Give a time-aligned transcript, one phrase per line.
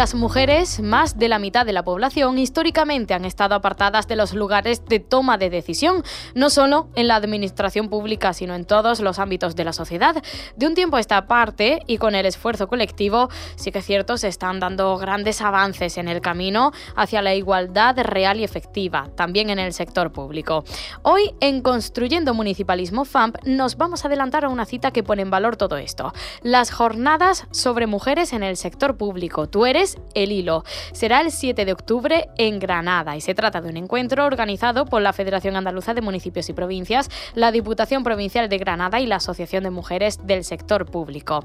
[0.00, 4.32] Las mujeres, más de la mitad de la población, históricamente han estado apartadas de los
[4.32, 6.02] lugares de toma de decisión,
[6.34, 10.14] no solo en la administración pública, sino en todos los ámbitos de la sociedad.
[10.56, 14.16] De un tiempo a esta parte, y con el esfuerzo colectivo, sí que es cierto,
[14.16, 19.50] se están dando grandes avances en el camino hacia la igualdad real y efectiva, también
[19.50, 20.64] en el sector público.
[21.02, 25.30] Hoy, en Construyendo Municipalismo FAMP, nos vamos a adelantar a una cita que pone en
[25.30, 26.14] valor todo esto.
[26.40, 29.46] Las jornadas sobre mujeres en el sector público.
[29.46, 30.64] Tú eres el Hilo.
[30.92, 35.02] Será el 7 de octubre en Granada y se trata de un encuentro organizado por
[35.02, 39.64] la Federación Andaluza de Municipios y Provincias, la Diputación Provincial de Granada y la Asociación
[39.64, 41.42] de Mujeres del Sector Público.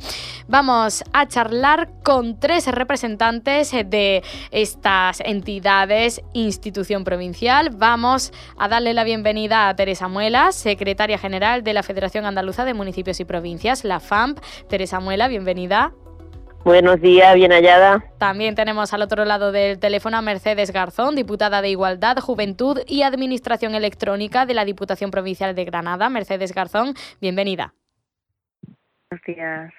[0.48, 7.72] Vamos a charlar con tres representantes de estas entidades, institución provincial.
[7.72, 12.74] Vamos a darle la bienvenida a Teresa Muela, secretaria general de la Federación Andaluza de
[12.74, 14.40] Municipios y Provincias, la FAMP.
[14.68, 15.94] Teresa Muela, bienvenida.
[16.66, 18.04] Buenos días, bien hallada.
[18.18, 23.04] También tenemos al otro lado del teléfono a Mercedes Garzón, diputada de Igualdad, Juventud y
[23.04, 26.10] Administración Electrónica de la Diputación Provincial de Granada.
[26.10, 27.76] Mercedes Garzón, bienvenida.
[29.12, 29.74] Buenos días.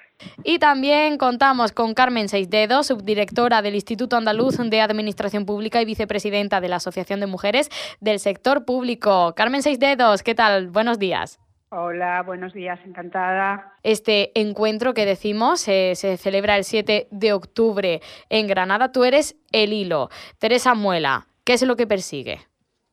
[0.44, 6.60] Y también contamos con Carmen Seisdedos, subdirectora del Instituto Andaluz de Administración Pública y vicepresidenta
[6.60, 7.68] de la Asociación de Mujeres
[7.98, 9.34] del Sector Público.
[9.34, 10.68] Carmen Seisdedos, ¿qué tal?
[10.68, 11.40] Buenos días.
[11.78, 13.74] Hola, buenos días, encantada.
[13.82, 18.00] Este encuentro que decimos eh, se celebra el 7 de octubre
[18.30, 18.92] en Granada.
[18.92, 20.08] Tú eres el hilo.
[20.38, 22.38] Teresa Muela, ¿qué es lo que persigue?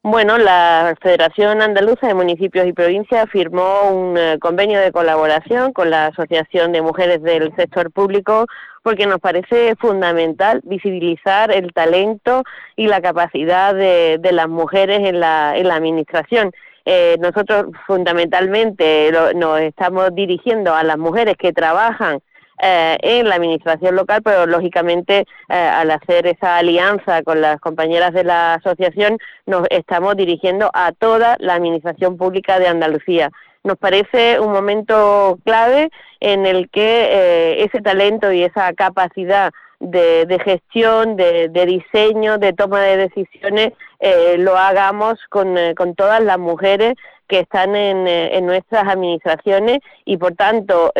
[0.01, 5.89] Bueno, la Federación Andaluza de Municipios y Provincias firmó un eh, convenio de colaboración con
[5.89, 8.47] la Asociación de Mujeres del Sector Público
[8.81, 12.43] porque nos parece fundamental visibilizar el talento
[12.75, 16.51] y la capacidad de, las mujeres en la, en la Administración
[16.85, 22.19] eh, nosotros fundamentalmente nos estamos dirigiendo a las mujeres que trabajan
[22.61, 28.13] eh, en la administración local, pero lógicamente eh, al hacer esa alianza con las compañeras
[28.13, 33.31] de la asociación nos estamos dirigiendo a toda la administración pública de Andalucía.
[33.63, 35.89] Nos parece un momento clave
[36.19, 39.53] en el que ese talento y esa capacidad
[39.83, 46.21] de, gestión, de, diseño, de toma de decisiones, eh, lo hagamos con, eh, con, todas
[46.21, 46.93] las mujeres
[47.27, 50.91] que están en, eh, en nuestras administraciones y por tanto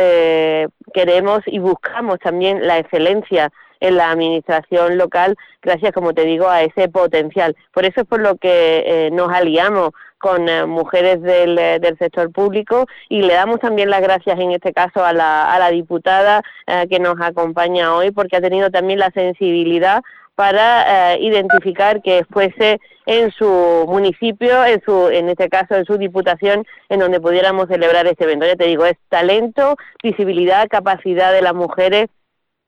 [0.94, 3.52] queremos y buscamos también la excelencia
[3.84, 7.56] en la administración local, gracias, como te digo, a ese potencial.
[7.74, 9.90] Por eso es por lo que eh, nos aliamos
[10.24, 14.72] con eh, mujeres del, del, sector público y le damos también las gracias en este
[14.72, 16.42] caso a la, a la diputada
[16.90, 20.02] que nos acompaña hoy porque ha tenido también la sensibilidad
[20.36, 26.66] para identificar que fuese en su municipio, en su, en este caso en su diputación,
[26.88, 28.46] en donde pudiéramos celebrar este evento.
[28.46, 32.08] Ya te digo, es talento, visibilidad, capacidad de las mujeres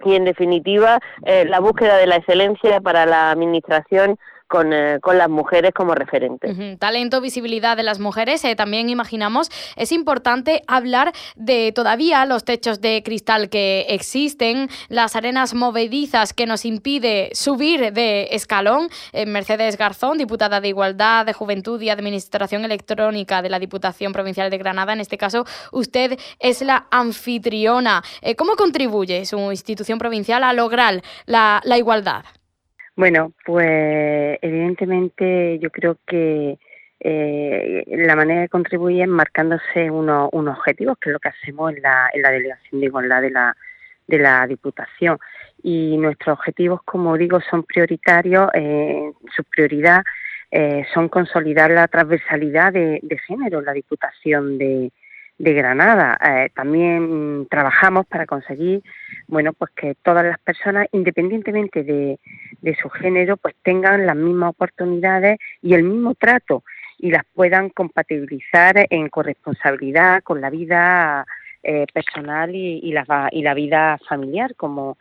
[0.03, 5.17] y en definitiva eh, la búsqueda de la excelencia para la administración con, eh, con
[5.17, 6.79] las mujeres como referentes.
[6.79, 8.43] Talento, visibilidad de las mujeres.
[8.45, 15.15] Eh, también imaginamos, es importante hablar de todavía los techos de cristal que existen, las
[15.15, 18.89] arenas movedizas que nos impide subir de escalón.
[19.13, 24.49] Eh, Mercedes Garzón, diputada de Igualdad, de Juventud y Administración Electrónica de la Diputación Provincial
[24.49, 24.93] de Granada.
[24.93, 28.03] En este caso, usted es la anfitriona.
[28.37, 32.25] ¿Cómo contribuye su institución provincial a lograr la, la igualdad?
[32.95, 36.57] Bueno, pues evidentemente yo creo que
[36.99, 41.81] eh, la manera de contribuir es marcándose unos, objetivos, que es lo que hacemos en
[41.81, 43.55] la, en la Delegación de Igualdad de la,
[44.07, 45.19] de la Diputación.
[45.61, 50.03] Y nuestros objetivos, como digo, son prioritarios, eh, su prioridad
[50.51, 54.91] eh, son consolidar la transversalidad de, de género en la Diputación de,
[55.37, 56.17] de Granada.
[56.23, 58.81] Eh, también trabajamos para conseguir,
[59.27, 62.19] bueno, pues que todas las personas, independientemente de,
[62.61, 66.63] de, su género, pues tengan las mismas oportunidades y el mismo trato
[66.97, 71.25] y las puedan compatibilizar en corresponsabilidad con la vida
[71.63, 74.97] eh, personal y, y, la, y la vida familiar, como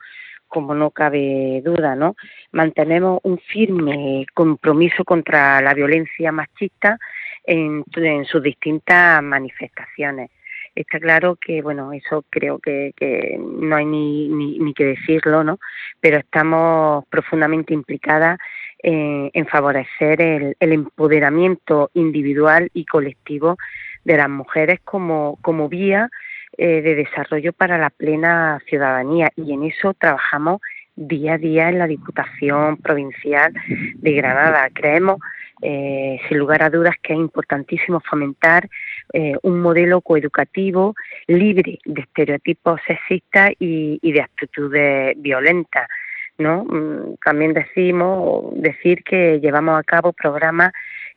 [0.46, 2.14] como no cabe duda, ¿no?
[2.52, 6.96] Mantenemos un firme compromiso contra la violencia machista
[7.44, 7.84] en,
[8.24, 10.30] sus distintas manifestaciones.
[10.74, 12.92] Está claro que, bueno, eso creo que,
[13.38, 15.60] no hay ni, ni, que decirlo, ¿no?
[16.00, 18.38] Pero estamos profundamente implicadas
[18.78, 23.56] en, favorecer el, empoderamiento individual y colectivo
[24.04, 26.10] de las mujeres como, como vía
[26.58, 30.60] eh, de desarrollo para la plena ciudadanía y en eso trabajamos
[30.96, 33.52] día a día en la Diputación Provincial
[33.96, 34.68] de Granada.
[34.72, 35.18] Creemos
[35.66, 38.68] eh, sin lugar a dudas que es importantísimo fomentar
[39.14, 40.94] eh, un modelo coeducativo
[41.26, 45.88] libre de estereotipos sexistas y, de actitudes violentas.
[46.36, 46.64] ¿no?
[46.64, 50.72] Mm, también decimos decir que llevamos a cabo programas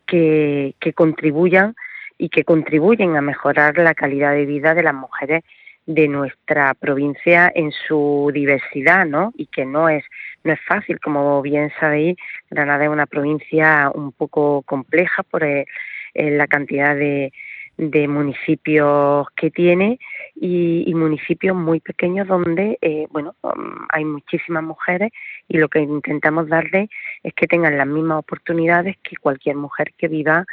[0.06, 1.76] que, que contribuyan
[2.18, 5.44] y que contribuyen a mejorar la calidad de vida de las mujeres
[5.88, 9.34] de nuestra provincia en su diversidad, ¿no?
[9.36, 10.04] Y que no es
[10.44, 12.18] no es fácil, como bien sabéis,
[12.50, 15.66] Granada es una provincia un poco compleja por eh,
[16.14, 17.32] la cantidad de,
[17.78, 20.00] de municipios que tiene
[20.36, 25.12] y, municipios muy pequeños donde eh, bueno um, hay muchísimas mujeres
[25.48, 26.90] y lo que intentamos darle
[27.24, 30.44] es que tengan las mismas oportunidades que cualquier mujer que viva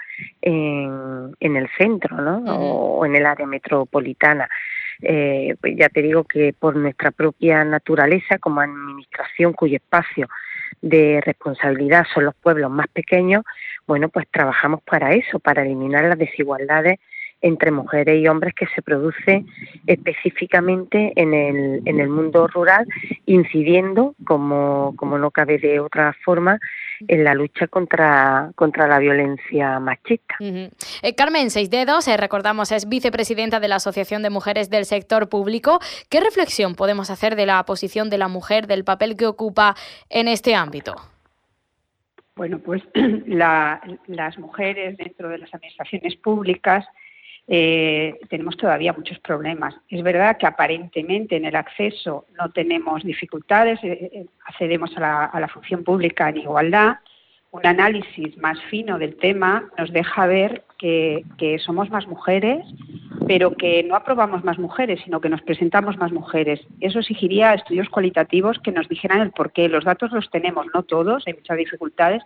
[0.43, 2.39] en, en el centro ¿no?
[2.45, 4.49] o en el área metropolitana
[5.03, 10.29] eh, pues ya te digo que por nuestra propia naturaleza como administración cuyo espacio
[10.81, 13.45] de responsabilidad son los pueblos más pequeños,
[13.87, 16.99] bueno, pues trabajamos para eso, para eliminar las desigualdades
[17.45, 19.45] entre mujeres y hombres que se produce
[19.87, 22.87] específicamente en el, en el mundo rural,
[23.27, 26.59] incidiendo, como, como no cabe de otra forma,
[27.07, 30.37] en la lucha contra, contra la violencia machista.
[30.41, 35.29] Eh, Carmen Seis Dedos, eh, recordamos, es vicepresidenta de la Asociación de Mujeres del Sector
[35.29, 35.81] Público.
[36.09, 39.75] ¿Qué reflexión podemos hacer de la posición de la mujer, del papel que ocupa
[40.09, 40.95] en este ámbito?
[42.37, 42.83] Bueno, pues
[43.27, 46.87] las mujeres dentro de las administraciones públicas
[47.47, 49.75] eh, tenemos todavía muchos problemas.
[49.89, 55.25] Es verdad que aparentemente en el acceso no tenemos dificultades, eh, eh, accedemos a la,
[55.27, 56.97] a la, función pública en igualdad.
[57.51, 61.25] Un análisis más fino del tema nos deja ver que,
[61.65, 62.65] somos más mujeres,
[63.27, 66.61] pero que no aprobamos más mujeres, sino que nos presentamos más mujeres.
[66.81, 69.69] Eso exigiría estudios cualitativos que nos dijeran el por qué.
[69.69, 72.23] Los datos los tenemos, no todos, hay muchas dificultades,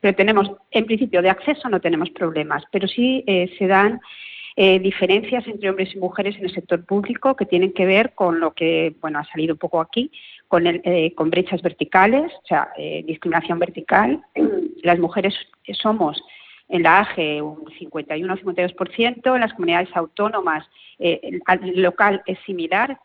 [0.00, 3.24] pero tenemos, en principio, de acceso no tenemos problemas, pero sí
[3.58, 4.00] se dan
[4.54, 8.38] eh, diferencias entre hombres y mujeres en el sector público que tienen que ver con
[8.38, 10.10] lo que bueno ha salido un poco aquí,
[10.46, 14.22] con, el, eh, con brechas verticales, o sea, eh, discriminación vertical.
[14.82, 15.34] Las mujeres
[15.72, 16.22] somos
[16.68, 20.66] en la AGE un 51 o 52%, en las comunidades autónomas
[20.98, 22.98] el local es similar,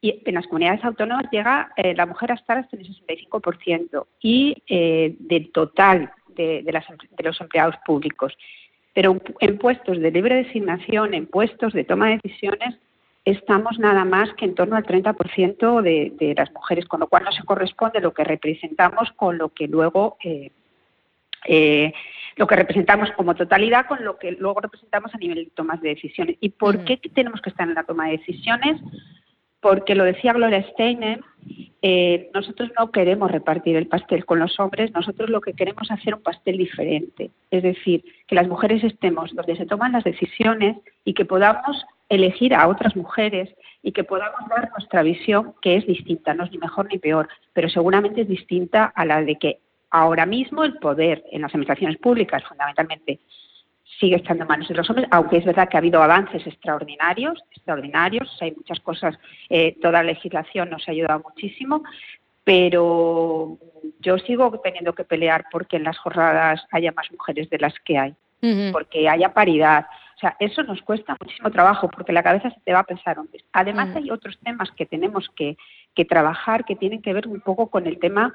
[0.00, 5.50] y en las comunidades autónomas llega la mujer a estar hasta el 65% y del
[5.50, 8.36] total de, de, los empleados públicos
[8.94, 12.76] pero en puestos de libre designación, en puestos de toma de decisiones,
[13.24, 17.24] estamos nada más que en torno al 30% de, de las mujeres, con lo cual
[17.24, 20.50] no se corresponde lo que representamos con lo que luego eh,
[21.46, 21.92] eh,
[22.36, 25.90] lo que representamos como totalidad con lo que luego representamos a nivel de tomas de
[25.90, 26.36] decisiones.
[26.40, 28.80] ¿Y por qué tenemos que estar en la toma de decisiones?
[29.60, 31.20] Porque lo decía Gloria Steinem,
[31.82, 35.92] eh, nosotros no queremos repartir el pastel con los hombres, nosotros lo que queremos es
[35.92, 37.30] hacer un pastel diferente.
[37.50, 42.54] Es decir, que las mujeres estemos donde se toman las decisiones y que podamos elegir
[42.54, 43.48] a otras mujeres
[43.82, 47.28] y que podamos dar nuestra visión que es distinta, no es ni mejor ni peor,
[47.54, 49.58] pero seguramente es distinta a la de que
[49.90, 53.20] ahora mismo el poder en las administraciones públicas fundamentalmente
[53.98, 57.42] sigue estando en manos de los hombres, aunque es verdad que ha habido avances extraordinarios,
[57.50, 59.18] extraordinarios, hay muchas cosas,
[59.48, 61.82] eh, toda la legislación nos ha ayudado muchísimo,
[62.44, 63.58] pero
[64.00, 67.98] yo sigo teniendo que pelear porque en las jornadas haya más mujeres de las que
[67.98, 68.14] hay,
[68.72, 69.86] porque haya paridad.
[70.16, 73.18] O sea, eso nos cuesta muchísimo trabajo porque la cabeza se te va a pensar
[73.18, 73.42] hombres.
[73.52, 75.56] Además, hay otros temas que tenemos que,
[75.94, 78.34] que trabajar que tienen que ver un poco con el tema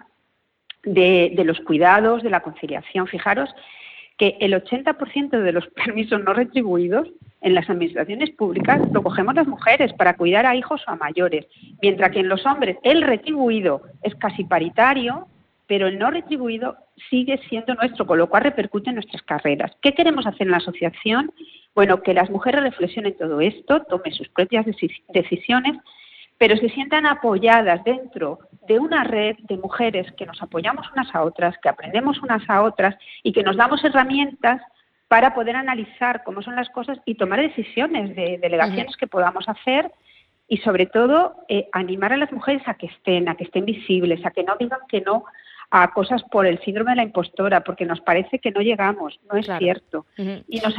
[0.83, 3.07] de, de, los cuidados, de la conciliación.
[3.07, 3.53] Fijaros
[4.17, 7.07] que el 80% de los permisos no retribuidos
[7.41, 11.45] en las administraciones públicas lo cogemos las mujeres para cuidar a hijos o a mayores,
[11.81, 15.27] mientras que en los hombres el retribuido es casi paritario,
[15.67, 16.77] pero el no retribuido
[17.09, 19.71] sigue siendo nuestro, con lo cual repercute en nuestras carreras.
[19.81, 21.31] ¿Qué queremos hacer en la asociación?
[21.73, 24.65] Bueno, que las mujeres reflexionen todo esto, tomen sus propias
[25.09, 25.77] decisiones,
[26.37, 31.23] pero se sientan apoyadas dentro de una red de mujeres que nos apoyamos unas a
[31.23, 34.61] otras, que aprendemos unas a otras y que nos damos herramientas
[35.07, 39.91] para poder analizar cómo son las cosas y tomar decisiones de delegaciones que podamos hacer
[40.47, 44.25] y sobre todo eh, animar a las mujeres a que estén, a que estén visibles,
[44.25, 45.25] a que no digan que no
[45.71, 49.37] a cosas por el síndrome de la impostora, porque nos parece que no llegamos, no
[49.37, 50.05] es cierto.
[50.17, 50.75] Y nos,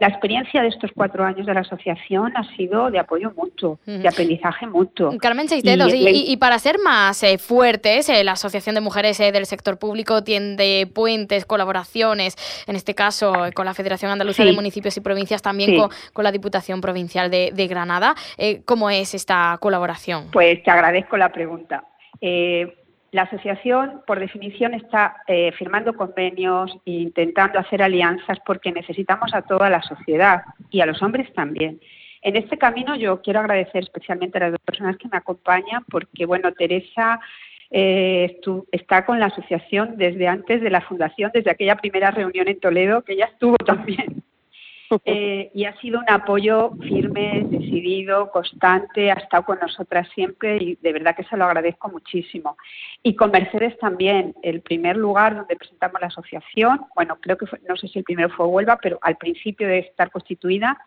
[0.00, 4.06] la experiencia de estos cuatro años de la asociación ha sido de apoyo mutuo, de
[4.06, 5.16] aprendizaje mutuo.
[5.18, 9.32] Carmen Seis Dedos, y, para ser más eh, fuertes, eh, la Asociación de Mujeres eh,
[9.32, 12.36] del Sector Público tiende puentes, colaboraciones,
[12.66, 15.76] en este caso con la Federación Andaluza de Municipios y Provincias, también
[16.12, 18.14] con, la Diputación Provincial de, de Granada.
[18.64, 20.26] ¿Cómo es esta colaboración?
[20.32, 21.84] Pues te agradezco la pregunta.
[23.10, 29.42] La asociación, por definición, está eh, firmando convenios e intentando hacer alianzas porque necesitamos a
[29.42, 31.80] toda la sociedad y a los hombres también.
[32.20, 36.26] En este camino yo quiero agradecer especialmente a las dos personas que me acompañan porque,
[36.26, 37.20] bueno, Teresa
[37.70, 38.40] eh,
[38.72, 43.02] está con la asociación desde antes de la fundación, desde aquella primera reunión en Toledo,
[43.02, 44.22] que ella estuvo también.
[45.04, 50.76] Eh, y ha sido un apoyo firme, decidido, constante, ha estado con nosotras siempre y
[50.76, 52.56] de verdad que se lo agradezco muchísimo.
[53.02, 57.76] Y con Mercedes también, el primer lugar donde presentamos la asociación, bueno, creo que no
[57.76, 60.78] sé si el primero fue Huelva, pero al principio de estar constituida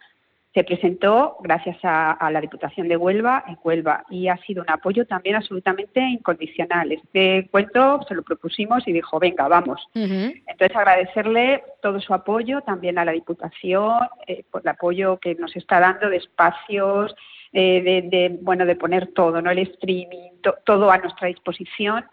[0.54, 5.06] se presentó gracias a, la Diputación de Huelva en Huelva y ha sido un apoyo
[5.06, 6.92] también absolutamente incondicional.
[6.92, 9.88] Este cuento se lo propusimos y dijo, venga, vamos.
[9.94, 15.56] Entonces agradecerle todo su apoyo, también a la Diputación, eh, por el apoyo que nos
[15.56, 17.16] está dando de espacios,
[17.54, 17.82] eh,
[18.12, 19.52] de, bueno, de poner todo, ¿no?
[19.52, 20.32] El streaming,
[20.66, 22.04] todo a nuestra disposición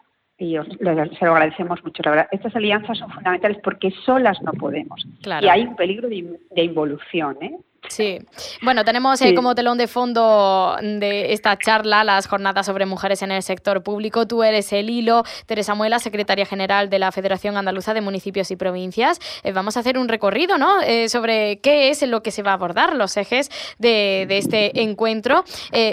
[0.41, 0.91] y se lo
[1.33, 2.03] agradecemos mucho.
[2.05, 5.05] La verdad, estas alianzas son fundamentales porque solas no podemos.
[5.43, 7.59] Y hay un peligro de, de involución, ¿eh?
[7.87, 8.19] Sí,
[8.61, 13.31] bueno, tenemos eh, como telón de fondo de esta charla las jornadas sobre mujeres en
[13.31, 14.27] el sector público.
[14.27, 18.57] Tú eres el hilo, Teresa Muela, secretaria general de la Federación Andaluza de Municipios y
[18.57, 19.21] Provincias.
[19.45, 20.81] Eh, vamos a hacer un recorrido ¿no?
[20.83, 25.45] Eh, sobre qué es lo que se va a abordar, los ejes de, este encuentro.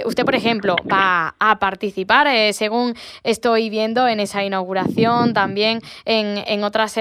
[0.05, 6.63] usted, por ejemplo, va a participar, según estoy viendo en esa inauguración, también en, en
[6.63, 6.95] otras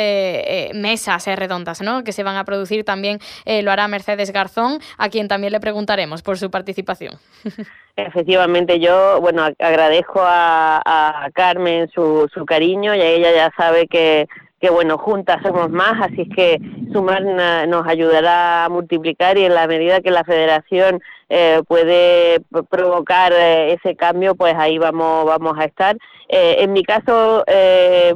[0.74, 2.04] mesas redondas ¿no?
[2.04, 2.84] que se van a producir.
[2.84, 7.14] También lo hará Mercedes Garzón a quien también le preguntaremos por su participación.
[7.96, 14.26] Efectivamente, yo, bueno, agradezco a, Carmen su, su cariño y ella ya sabe que,
[14.64, 16.58] que bueno, juntas somos más, así que
[16.90, 17.22] sumar
[17.68, 22.40] nos ayudará a multiplicar y en la medida que la federación eh, puede
[22.70, 25.98] provocar eh, ese cambio, pues ahí vamos, vamos a estar.
[26.30, 27.44] Eh, en mi caso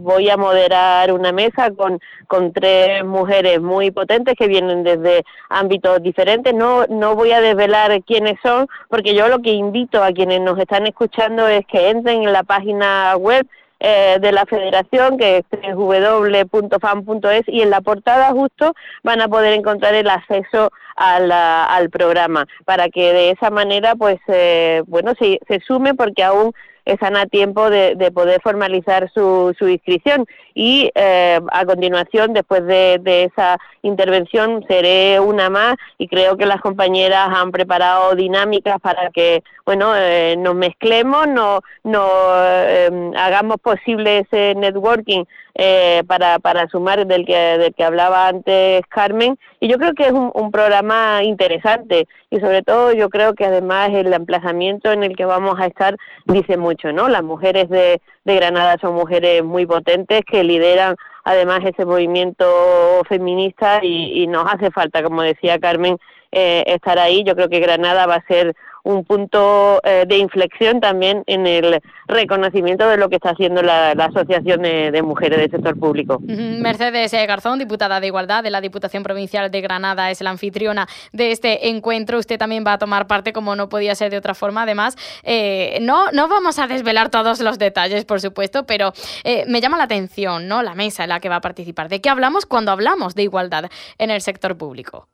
[0.00, 6.02] voy a moderar una mesa con, con tres mujeres muy potentes que vienen desde ámbitos
[6.02, 6.55] diferentes.
[6.55, 10.59] No, no voy a desvelar quiénes son, porque yo lo que invito a quienes nos
[10.59, 13.47] están escuchando es que entren en la página web
[13.80, 15.44] eh, de la federación, que es
[15.75, 22.47] www.fan.es, y en la portada justo van a poder encontrar el acceso al, al programa,
[22.64, 26.52] para que de esa manera, pues, eh, bueno, se, se sume, porque aún
[26.92, 30.26] están a tiempo de, poder formalizar su, su inscripción.
[30.54, 36.61] Y eh, a continuación, después de, esa intervención, seré una más y creo que las
[36.61, 44.18] compañeras han preparado dinámicas para que, bueno, eh, nos mezclemos, no, no eh, hagamos posible
[44.18, 45.25] ese networking
[45.61, 49.37] eh, para, para sumar del que, del que hablaba antes Carmen.
[49.59, 53.47] Y yo creo que es un, un, programa interesante y sobre todo yo creo que
[53.47, 57.08] además el emplazamiento en el que vamos a estar dice mucho, ¿no?
[57.08, 60.97] Las mujeres de, de Granada son mujeres muy potentes que lideran
[61.28, 65.99] además ese movimiento feminista y, nos hace falta, como decía Carmen,
[66.32, 67.23] eh, estar ahí.
[67.23, 71.80] Yo creo que Granada va a ser un punto eh, de inflexión también en el
[72.06, 76.18] reconocimiento de lo que está haciendo la, Asociación de, Mujeres del Sector Público.
[76.20, 80.88] Mercedes eh, Garzón, diputada de Igualdad de la Diputación Provincial de Granada, es la anfitriona
[81.12, 82.18] de este encuentro.
[82.18, 84.62] Usted también va a tomar parte, como no podía ser de otra forma.
[84.62, 88.92] Además, eh, no, no vamos a desvelar todos los detalles, por supuesto, pero
[89.47, 90.62] me llama la atención ¿no?
[90.62, 91.88] la mesa en la que va a participar.
[91.88, 93.66] ¿De qué hablamos cuando hablamos de igualdad
[93.99, 95.08] en el sector público?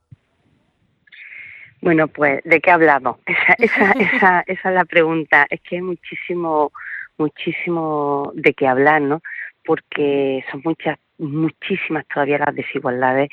[1.85, 3.19] Bueno, pues, ¿de qué hablamos?
[3.27, 5.47] Esa, esa, esa, esa es la pregunta.
[5.51, 6.73] Es que hay muchísimo,
[7.19, 9.21] muchísimo de qué hablar, ¿no?
[9.67, 13.29] Porque son muchas, muchísimas todavía las desigualdades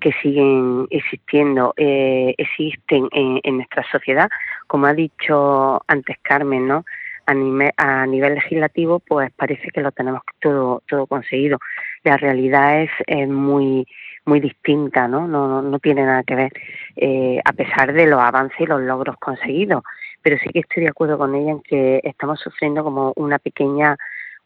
[0.00, 4.28] que siguen existiendo, eh, existen en, en, nuestra sociedad,
[4.66, 6.84] como ha dicho antes Carmen, ¿no?
[7.26, 7.32] A,
[7.76, 11.60] a nivel legislativo, pues parece que lo tenemos todo, todo conseguido.
[12.02, 13.86] La realidad es, es muy
[14.24, 15.26] muy distinta, ¿no?
[15.28, 16.52] No, no tiene nada que ver,
[16.96, 19.82] eh, a pesar de los avances y los logros conseguidos.
[20.22, 23.96] Pero sí que estoy de acuerdo con ella en que estamos sufriendo como una pequeña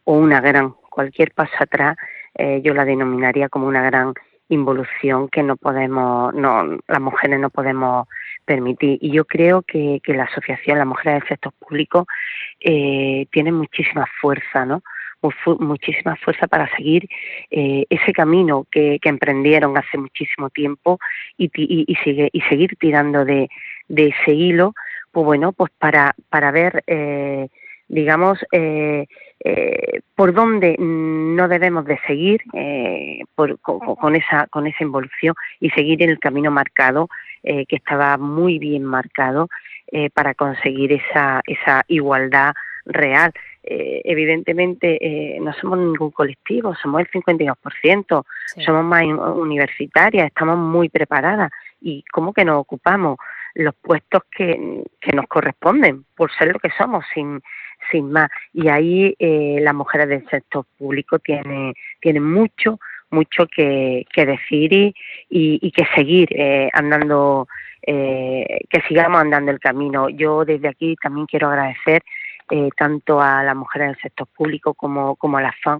[0.03, 1.95] o una gran, cualquier paso atrás,
[2.35, 4.13] eh, yo la denominaría como una gran
[4.49, 8.07] involución que no podemos, no, las mujeres no podemos
[8.45, 8.97] permitir.
[9.01, 12.07] Y yo creo que, que la asociación, las mujeres del sector público,
[12.59, 14.81] eh, tiene muchísima fuerza, ¿no?
[15.59, 17.07] Muchísima fuerza para seguir
[17.51, 20.99] eh, ese camino que, emprendieron hace muchísimo tiempo
[21.37, 23.49] y, y, y seguir tirando de,
[23.89, 24.73] ese hilo,
[25.11, 27.47] pues bueno, pues para, para ver, eh,
[27.87, 29.07] digamos, eh,
[30.15, 32.41] por dónde no debemos de seguir
[33.33, 37.09] con, esa, con esa involución y seguir en el camino marcado,
[37.41, 39.47] que estaba muy bien marcado,
[40.13, 42.53] para conseguir esa, esa igualdad
[42.85, 43.31] real.
[43.71, 48.23] Eh, evidentemente eh, no somos ningún colectivo, somos el 52%,
[48.65, 53.17] somos más universitarias, estamos muy preparadas y ¿cómo que nos ocupamos
[53.53, 57.41] los puestos que, que nos corresponden por ser lo que somos, sin,
[57.91, 58.29] sin más.
[58.53, 62.79] Y ahí eh, las mujeres del sector público tienen, tienen mucho,
[63.11, 64.93] mucho que, que decir y,
[65.29, 67.47] y, que seguir eh, andando,
[67.85, 70.09] eh, que sigamos andando el camino.
[70.09, 72.03] Yo desde aquí también quiero agradecer
[72.49, 75.79] eh, tanto a las mujeres del sector público como, como a las FAN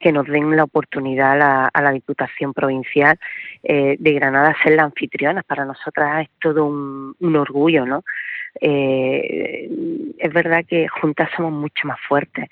[0.00, 1.32] que nos den la oportunidad
[1.72, 3.18] a la, Diputación Provincial
[3.64, 5.42] eh, de Granada ser la anfitriona.
[5.42, 8.04] Para nosotras es todo un, orgullo, ¿no?
[8.60, 9.68] Eh,
[10.18, 12.48] es verdad que juntas somos mucho más fuertes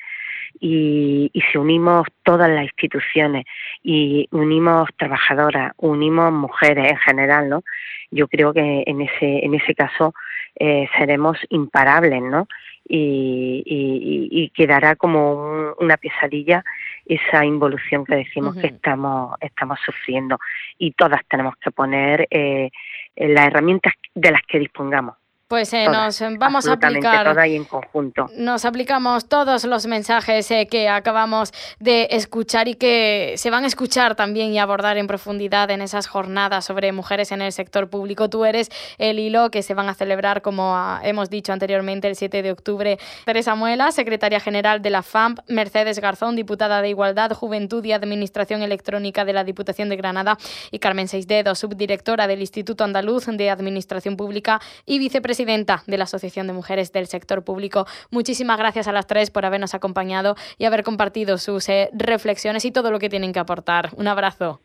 [0.61, 3.44] y, y si unimos todas las instituciones
[3.83, 7.62] y unimos trabajadoras, unimos mujeres en general, ¿no?
[8.11, 10.14] Yo creo que en ese, en ese caso
[10.59, 12.48] eh, seremos imparables, ¿no?
[12.88, 16.64] Y, y, quedará como una pesadilla
[17.05, 20.38] esa involución que decimos que estamos estamos sufriendo.
[20.79, 22.70] Y todas tenemos que poner eh,
[23.16, 25.16] las herramientas de las que dispongamos
[25.48, 27.38] pues eh, nos vamos a aplicar.
[27.46, 28.28] en conjunto.
[28.37, 33.68] Nos aplicamos todos los mensajes eh, que acabamos de escuchar y que se van a
[33.68, 38.28] escuchar también y abordar en profundidad en esas jornadas sobre mujeres en el sector público.
[38.28, 42.42] Tú eres el hilo que se van a celebrar, como hemos dicho anteriormente, el 7
[42.42, 42.98] de octubre.
[43.24, 48.62] Teresa Muela, secretaria general de la FAMP, Mercedes Garzón, diputada de Igualdad, Juventud y Administración
[48.62, 50.38] Electrónica de la Diputación de Granada,
[50.72, 56.05] y Carmen Seisdedo, subdirectora del Instituto Andaluz de Administración Pública y vicepresidenta presidenta de la
[56.05, 57.87] Asociación de Mujeres del Sector Público.
[58.11, 62.72] Muchísimas gracias a las tres por habernos acompañado y haber compartido sus eh, reflexiones y
[62.72, 63.90] todo lo que tienen que aportar.
[63.96, 64.62] Un abrazo.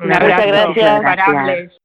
[0.00, 0.68] Un abrazo.
[0.70, 1.81] Muchas gracias.